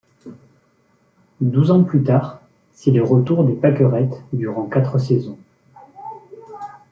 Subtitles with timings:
[1.41, 2.41] Douze ans plus tard,
[2.73, 5.37] c'est le retour des Packerettes durant quatre saisons.